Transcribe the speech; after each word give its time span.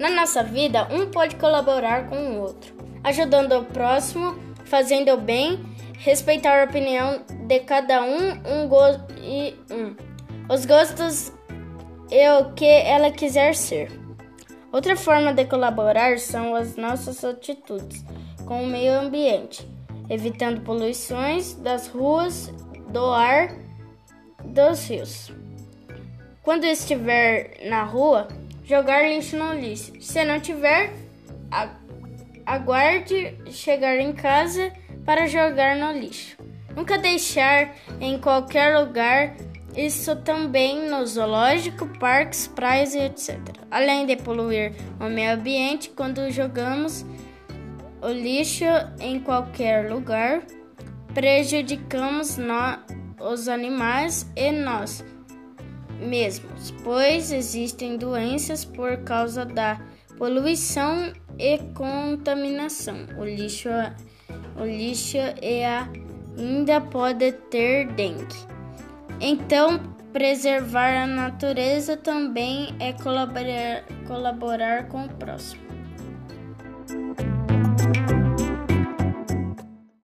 Na 0.00 0.08
nossa 0.08 0.42
vida, 0.42 0.88
um 0.90 1.10
pode 1.10 1.36
colaborar 1.36 2.08
com 2.08 2.16
o 2.16 2.40
outro, 2.40 2.74
ajudando 3.04 3.52
o 3.58 3.66
próximo, 3.66 4.34
fazendo 4.64 5.12
o 5.12 5.18
bem, 5.18 5.60
respeitar 5.98 6.58
a 6.58 6.64
opinião 6.64 7.22
de 7.46 7.60
cada 7.60 8.00
um, 8.00 8.30
um 8.30 8.68
e 9.22 9.54
um. 9.70 9.94
Os 10.48 10.64
gostos 10.64 11.30
e 12.10 12.30
o 12.30 12.54
que 12.54 12.64
ela 12.64 13.10
quiser 13.10 13.54
ser. 13.54 13.92
Outra 14.72 14.96
forma 14.96 15.34
de 15.34 15.44
colaborar 15.44 16.18
são 16.18 16.54
as 16.54 16.76
nossas 16.76 17.22
atitudes 17.22 18.02
com 18.46 18.62
o 18.62 18.66
meio 18.66 18.94
ambiente, 18.94 19.68
evitando 20.08 20.62
poluições 20.62 21.52
das 21.56 21.88
ruas, 21.88 22.50
do 22.88 23.04
ar, 23.12 23.54
dos 24.46 24.88
rios. 24.88 25.30
Quando 26.42 26.64
estiver 26.64 27.60
na 27.68 27.84
rua, 27.84 28.28
jogar 28.70 29.02
lixo 29.02 29.36
no 29.36 29.52
lixo. 29.52 29.92
Se 30.00 30.24
não 30.24 30.38
tiver, 30.38 30.92
aguarde 32.46 33.36
chegar 33.50 33.96
em 33.98 34.12
casa 34.12 34.72
para 35.04 35.26
jogar 35.26 35.74
no 35.74 35.90
lixo. 35.90 36.36
Nunca 36.76 36.96
deixar 36.96 37.74
em 38.00 38.16
qualquer 38.20 38.78
lugar, 38.78 39.34
isso 39.76 40.14
também 40.22 40.88
no 40.88 41.04
zoológico, 41.04 41.88
parques, 41.98 42.46
praias 42.46 42.94
e 42.94 43.00
etc. 43.00 43.40
Além 43.68 44.06
de 44.06 44.14
poluir 44.16 44.72
o 45.00 45.08
meio 45.08 45.32
ambiente 45.32 45.90
quando 45.90 46.30
jogamos 46.30 47.04
o 48.00 48.08
lixo 48.08 48.64
em 49.00 49.18
qualquer 49.18 49.90
lugar, 49.90 50.42
prejudicamos 51.12 52.38
os 53.18 53.48
animais 53.48 54.30
e 54.36 54.52
nós 54.52 55.04
mesmos, 56.00 56.72
pois 56.82 57.30
existem 57.30 57.96
doenças 57.96 58.64
por 58.64 58.98
causa 58.98 59.44
da 59.44 59.80
poluição 60.18 61.12
e 61.38 61.58
contaminação. 61.74 63.06
O 63.18 63.24
lixo, 63.24 63.68
o 64.56 64.64
lixo 64.64 65.18
e 65.42 65.62
ainda 66.36 66.80
pode 66.80 67.32
ter 67.50 67.86
dengue. 67.92 68.36
Então, 69.20 69.80
preservar 70.12 71.04
a 71.04 71.06
natureza 71.06 71.96
também 71.96 72.74
é 72.78 72.92
colaborar, 72.92 73.84
colaborar 74.06 74.88
com 74.88 75.04
o 75.04 75.08
próximo. 75.08 75.62